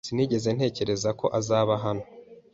[0.07, 2.03] Sinigeze ntekereza ko uzaba hano.